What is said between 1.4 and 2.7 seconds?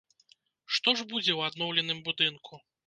адноўленым будынку?